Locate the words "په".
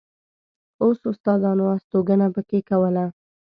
2.35-2.41